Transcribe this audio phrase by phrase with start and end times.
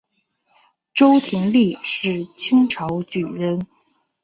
[0.95, 3.67] 周廷励是清朝举人。